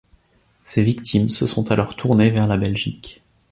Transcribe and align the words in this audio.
Ses 0.63 0.81
victimes 0.81 1.29
se 1.29 1.45
sont 1.45 1.71
alors 1.71 1.95
tournées 1.95 2.31
vers 2.31 2.47
la 2.47 2.57
Belgique. 2.57 3.21